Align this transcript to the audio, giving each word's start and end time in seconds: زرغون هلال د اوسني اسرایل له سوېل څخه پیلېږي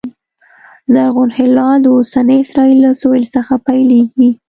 زرغون 0.93 1.29
هلال 1.37 1.77
د 1.83 1.87
اوسني 1.97 2.37
اسرایل 2.43 2.77
له 2.85 2.91
سوېل 3.01 3.25
څخه 3.35 3.53
پیلېږي 3.67 4.29